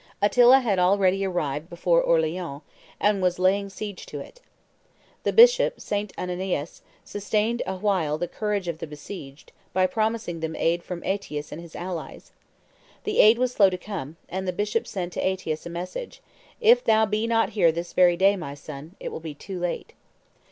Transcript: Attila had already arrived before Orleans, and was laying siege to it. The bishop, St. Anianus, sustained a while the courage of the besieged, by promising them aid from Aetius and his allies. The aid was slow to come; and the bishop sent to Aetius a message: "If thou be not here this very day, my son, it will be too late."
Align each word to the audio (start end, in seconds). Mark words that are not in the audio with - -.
Attila 0.19 0.61
had 0.61 0.79
already 0.79 1.23
arrived 1.23 1.69
before 1.69 2.01
Orleans, 2.01 2.61
and 2.99 3.21
was 3.21 3.37
laying 3.37 3.69
siege 3.69 4.07
to 4.07 4.19
it. 4.19 4.41
The 5.21 5.31
bishop, 5.31 5.79
St. 5.79 6.11
Anianus, 6.17 6.81
sustained 7.05 7.61
a 7.67 7.75
while 7.75 8.17
the 8.17 8.27
courage 8.27 8.67
of 8.67 8.79
the 8.79 8.87
besieged, 8.87 9.51
by 9.73 9.85
promising 9.85 10.39
them 10.39 10.55
aid 10.55 10.81
from 10.81 11.03
Aetius 11.03 11.51
and 11.51 11.61
his 11.61 11.75
allies. 11.75 12.31
The 13.03 13.19
aid 13.19 13.37
was 13.37 13.51
slow 13.53 13.69
to 13.69 13.77
come; 13.77 14.17
and 14.27 14.47
the 14.47 14.53
bishop 14.53 14.87
sent 14.87 15.13
to 15.13 15.21
Aetius 15.23 15.67
a 15.67 15.69
message: 15.69 16.23
"If 16.59 16.83
thou 16.83 17.05
be 17.05 17.27
not 17.27 17.49
here 17.49 17.71
this 17.71 17.93
very 17.93 18.17
day, 18.17 18.35
my 18.35 18.55
son, 18.55 18.95
it 18.99 19.09
will 19.11 19.19
be 19.19 19.35
too 19.35 19.59
late." 19.59 19.93